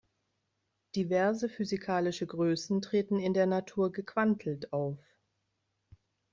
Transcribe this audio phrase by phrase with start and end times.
[0.95, 4.97] Diverse physikalische Größen treten in der Natur gequantelt auf.